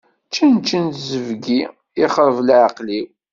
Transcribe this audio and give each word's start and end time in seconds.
Čenčen 0.33 0.85
zebgi, 1.07 1.59
ixreb 2.03 2.37
leɛqel-iw. 2.47 3.07